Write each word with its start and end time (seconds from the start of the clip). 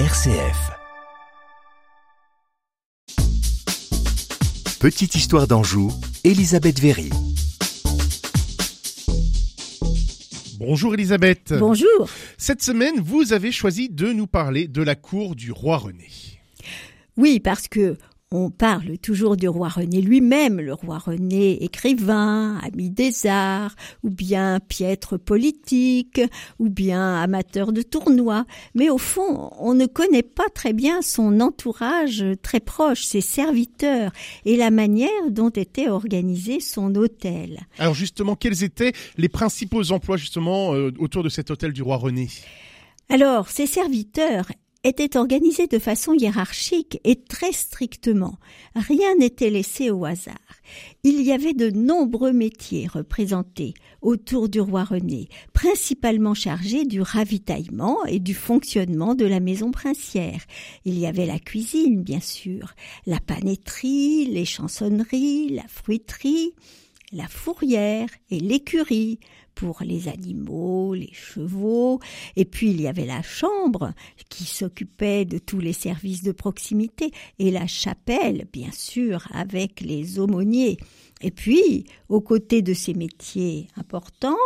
RCF. 0.00 0.72
Petite 4.80 5.14
histoire 5.14 5.46
d'Anjou, 5.46 5.92
Elisabeth 6.24 6.80
Véry. 6.80 7.10
Bonjour 10.58 10.94
Elisabeth. 10.94 11.54
Bonjour. 11.56 12.08
Cette 12.38 12.60
semaine, 12.60 12.98
vous 12.98 13.32
avez 13.32 13.52
choisi 13.52 13.88
de 13.88 14.12
nous 14.12 14.26
parler 14.26 14.66
de 14.66 14.82
la 14.82 14.96
cour 14.96 15.36
du 15.36 15.52
roi 15.52 15.76
René. 15.76 16.08
Oui, 17.16 17.38
parce 17.38 17.68
que 17.68 17.96
on 18.36 18.50
parle 18.50 18.98
toujours 18.98 19.36
du 19.36 19.48
roi 19.48 19.68
René 19.68 20.00
lui-même, 20.00 20.60
le 20.60 20.74
roi 20.74 20.98
René 20.98 21.62
écrivain, 21.62 22.58
ami 22.64 22.90
des 22.90 23.26
arts, 23.26 23.76
ou 24.02 24.10
bien 24.10 24.58
piètre 24.60 25.18
politique, 25.18 26.20
ou 26.58 26.68
bien 26.68 27.14
amateur 27.22 27.72
de 27.72 27.82
tournois. 27.82 28.44
Mais 28.74 28.90
au 28.90 28.98
fond, 28.98 29.50
on 29.58 29.74
ne 29.74 29.86
connaît 29.86 30.24
pas 30.24 30.48
très 30.52 30.72
bien 30.72 31.00
son 31.00 31.40
entourage 31.40 32.24
très 32.42 32.60
proche, 32.60 33.04
ses 33.04 33.20
serviteurs, 33.20 34.10
et 34.44 34.56
la 34.56 34.72
manière 34.72 35.30
dont 35.30 35.50
était 35.50 35.88
organisé 35.88 36.58
son 36.58 36.94
hôtel. 36.96 37.60
Alors 37.78 37.94
justement, 37.94 38.34
quels 38.34 38.64
étaient 38.64 38.92
les 39.16 39.28
principaux 39.28 39.92
emplois 39.92 40.16
justement 40.16 40.74
euh, 40.74 40.90
autour 40.98 41.22
de 41.22 41.28
cet 41.28 41.50
hôtel 41.50 41.72
du 41.72 41.82
roi 41.82 41.96
René? 41.98 42.28
Alors, 43.10 43.48
ses 43.48 43.66
serviteurs 43.66 44.46
était 44.84 45.16
organisé 45.16 45.66
de 45.66 45.78
façon 45.78 46.12
hiérarchique 46.12 47.00
et 47.04 47.16
très 47.16 47.52
strictement. 47.52 48.36
Rien 48.76 49.16
n'était 49.18 49.48
laissé 49.48 49.90
au 49.90 50.04
hasard. 50.04 50.34
Il 51.02 51.22
y 51.22 51.32
avait 51.32 51.54
de 51.54 51.70
nombreux 51.70 52.32
métiers 52.32 52.86
représentés 52.86 53.74
autour 54.02 54.50
du 54.50 54.60
roi 54.60 54.84
René, 54.84 55.28
principalement 55.54 56.34
chargés 56.34 56.84
du 56.84 57.00
ravitaillement 57.00 58.04
et 58.04 58.20
du 58.20 58.34
fonctionnement 58.34 59.14
de 59.14 59.24
la 59.24 59.40
maison 59.40 59.70
princière. 59.70 60.42
Il 60.84 60.98
y 60.98 61.06
avait 61.06 61.26
la 61.26 61.38
cuisine, 61.38 62.02
bien 62.02 62.20
sûr, 62.20 62.74
la 63.06 63.20
panetterie, 63.20 64.26
les 64.26 64.44
chansonneries, 64.44 65.48
la 65.48 65.66
fruiterie, 65.66 66.52
la 67.12 67.28
fourrière 67.28 68.08
et 68.30 68.40
l'écurie 68.40 69.18
pour 69.54 69.82
les 69.82 70.08
animaux, 70.08 70.94
les 70.94 71.12
chevaux, 71.12 72.00
et 72.36 72.44
puis 72.44 72.70
il 72.70 72.80
y 72.80 72.88
avait 72.88 73.06
la 73.06 73.22
chambre 73.22 73.92
qui 74.28 74.44
s'occupait 74.44 75.24
de 75.24 75.38
tous 75.38 75.60
les 75.60 75.72
services 75.72 76.22
de 76.22 76.32
proximité, 76.32 77.10
et 77.38 77.50
la 77.50 77.66
chapelle, 77.66 78.46
bien 78.52 78.72
sûr, 78.72 79.28
avec 79.32 79.80
les 79.80 80.18
aumôniers. 80.18 80.76
Et 81.20 81.30
puis, 81.30 81.84
aux 82.08 82.20
côtés 82.20 82.60
de 82.60 82.74
ces 82.74 82.92
métiers 82.92 83.68
importants, 83.76 84.36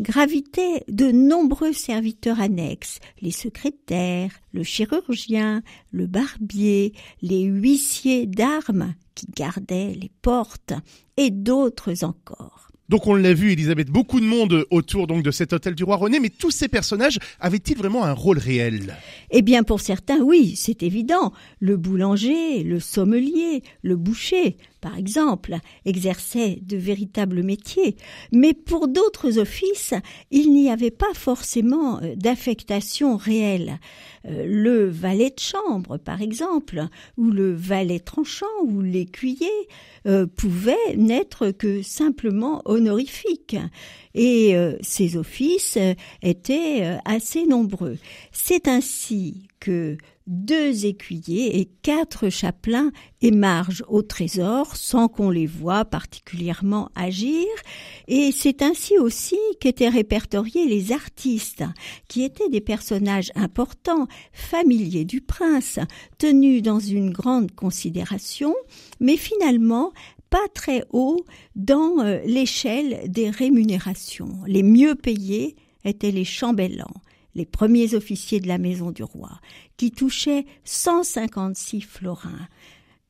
gravitaient 0.00 0.84
de 0.88 1.10
nombreux 1.10 1.72
serviteurs 1.72 2.40
annexes, 2.40 2.98
les 3.20 3.30
secrétaires, 3.30 4.32
le 4.52 4.62
chirurgien, 4.62 5.62
le 5.90 6.06
barbier, 6.06 6.94
les 7.20 7.42
huissiers 7.42 8.26
d'armes 8.26 8.94
qui 9.14 9.26
gardaient 9.26 9.94
les 9.94 10.10
portes, 10.22 10.72
et 11.16 11.30
d'autres 11.30 12.04
encore. 12.04 12.68
Donc 12.90 13.06
on 13.06 13.14
l'a 13.14 13.32
vu, 13.32 13.52
Elisabeth, 13.52 13.88
beaucoup 13.88 14.20
de 14.20 14.26
monde 14.26 14.66
autour 14.70 15.06
donc 15.06 15.22
de 15.22 15.30
cet 15.30 15.54
hôtel 15.54 15.74
du 15.74 15.84
roi 15.84 15.96
René, 15.96 16.20
mais 16.20 16.28
tous 16.28 16.50
ces 16.50 16.68
personnages 16.68 17.18
avaient-ils 17.40 17.76
vraiment 17.76 18.04
un 18.04 18.12
rôle 18.12 18.38
réel? 18.38 18.94
Eh 19.30 19.40
bien, 19.40 19.62
pour 19.62 19.80
certains, 19.80 20.20
oui, 20.20 20.54
c'est 20.54 20.82
évident. 20.82 21.32
Le 21.60 21.78
boulanger, 21.78 22.62
le 22.62 22.80
sommelier, 22.80 23.62
le 23.82 23.96
boucher, 23.96 24.58
par 24.84 24.98
exemple, 24.98 25.56
exerçaient 25.86 26.58
de 26.60 26.76
véritables 26.76 27.42
métiers. 27.42 27.96
Mais 28.32 28.52
pour 28.52 28.86
d'autres 28.86 29.38
offices, 29.38 29.94
il 30.30 30.52
n'y 30.52 30.70
avait 30.70 30.90
pas 30.90 31.14
forcément 31.14 32.02
euh, 32.02 32.14
d'affectation 32.16 33.16
réelle. 33.16 33.78
Euh, 34.26 34.44
le 34.46 34.90
valet 34.90 35.30
de 35.30 35.40
chambre, 35.40 35.96
par 35.96 36.20
exemple, 36.20 36.84
ou 37.16 37.30
le 37.30 37.54
valet 37.54 37.98
tranchant, 37.98 38.44
ou 38.62 38.82
l'écuyer, 38.82 39.48
euh, 40.06 40.26
pouvaient 40.26 40.96
n'être 40.96 41.50
que 41.50 41.80
simplement 41.80 42.60
honorifiques. 42.74 43.56
Et 44.14 44.54
ces 44.80 45.16
offices 45.16 45.78
étaient 46.22 46.98
assez 47.04 47.46
nombreux. 47.46 47.98
C'est 48.30 48.68
ainsi 48.68 49.48
que 49.58 49.96
deux 50.26 50.86
écuyers 50.86 51.58
et 51.60 51.68
quatre 51.82 52.30
chapelains 52.30 52.92
émargent 53.20 53.84
au 53.88 54.02
trésor 54.02 54.76
sans 54.76 55.08
qu'on 55.08 55.30
les 55.30 55.46
voie 55.46 55.84
particulièrement 55.84 56.90
agir, 56.94 57.46
et 58.08 58.32
c'est 58.32 58.62
ainsi 58.62 58.98
aussi 58.98 59.38
qu'étaient 59.60 59.88
répertoriés 59.88 60.66
les 60.66 60.92
artistes, 60.92 61.64
qui 62.08 62.24
étaient 62.24 62.48
des 62.48 62.62
personnages 62.62 63.32
importants, 63.34 64.06
familiers 64.32 65.04
du 65.04 65.20
prince, 65.20 65.78
tenus 66.18 66.62
dans 66.62 66.80
une 66.80 67.10
grande 67.10 67.50
considération, 67.52 68.54
mais 69.00 69.16
finalement 69.16 69.92
pas 70.34 70.48
très 70.52 70.82
haut 70.90 71.24
dans 71.54 72.00
euh, 72.00 72.18
l'échelle 72.26 73.02
des 73.06 73.30
rémunérations. 73.30 74.40
Les 74.48 74.64
mieux 74.64 74.96
payés 74.96 75.54
étaient 75.84 76.10
les 76.10 76.24
chambellans 76.24 76.92
les 77.36 77.46
premiers 77.46 77.94
officiers 77.94 78.40
de 78.40 78.48
la 78.48 78.58
maison 78.58 78.90
du 78.90 79.02
roi, 79.02 79.40
qui 79.76 79.90
touchaient 79.90 80.46
156 80.64 81.80
florins. 81.80 82.48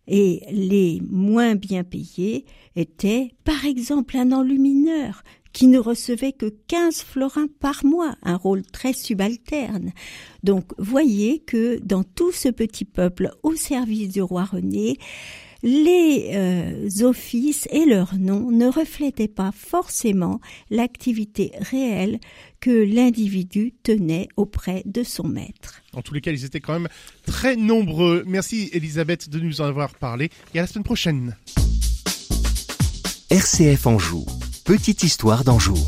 Et 0.07 0.43
les 0.51 1.01
moins 1.11 1.55
bien 1.55 1.85
payés 1.85 2.45
étaient, 2.77 3.35
par 3.45 3.65
exemple, 3.65 4.17
un 4.17 4.33
enlumineur 4.33 5.23
qui 5.53 5.67
ne 5.67 5.79
recevait 5.79 6.33
que 6.33 6.53
15 6.67 7.03
florins 7.03 7.47
par 7.61 7.85
mois, 7.85 8.17
un 8.23 8.37
rôle 8.37 8.63
très 8.63 8.93
subalterne. 8.93 9.93
Donc, 10.43 10.73
voyez 10.79 11.39
que 11.39 11.79
dans 11.79 12.03
tout 12.03 12.33
ce 12.33 12.49
petit 12.49 12.85
peuple 12.85 13.31
au 13.43 13.55
service 13.55 14.09
du 14.09 14.21
roi 14.21 14.45
René, 14.45 14.99
les 15.65 16.31
euh, 16.35 17.05
offices 17.05 17.67
et 17.71 17.87
leurs 17.87 18.15
noms 18.17 18.51
ne 18.51 18.69
reflétaient 18.69 19.29
pas 19.29 19.51
forcément 19.51 20.41
l'activité 20.71 21.53
réelle 21.59 22.21
que 22.61 22.71
l'individu 22.71 23.73
tenait 23.83 24.29
auprès 24.37 24.83
de 24.85 25.03
son 25.03 25.27
maître. 25.27 25.83
En 25.95 26.03
tous 26.03 26.13
les 26.13 26.21
cas, 26.21 26.33
ils 26.33 26.45
étaient 26.45 26.61
quand 26.61 26.75
même 26.75 26.89
très 27.27 27.57
nombreux. 27.57 28.25
Merci 28.27 28.69
Elisabeth 28.75 29.31
de 29.31 29.41
nous 29.41 29.63
en 29.63 29.65
avoir 29.65 29.95
parlé 29.95 30.29
et 30.55 30.59
à 30.59 30.63
la 30.63 30.69
semaine 30.69 30.85
prochaine. 30.85 31.37
RCF 33.31 33.87
Anjou, 33.87 34.27
petite 34.65 35.03
histoire 35.03 35.45
d'Anjou. 35.45 35.79